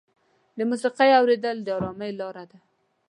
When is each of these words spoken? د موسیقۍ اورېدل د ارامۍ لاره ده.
د 0.57 0.59
موسیقۍ 0.69 1.09
اورېدل 1.19 1.57
د 1.63 1.67
ارامۍ 1.77 2.11
لاره 2.19 2.43
ده. 2.51 2.59